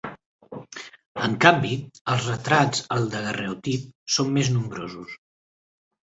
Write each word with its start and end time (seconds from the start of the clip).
En 1.25 1.33
canvi, 1.43 1.73
els 2.13 2.29
retrats 2.31 2.81
al 2.95 3.05
daguerreotip 3.15 3.83
són 4.15 4.33
més 4.39 4.49
nombrosos. 4.55 5.13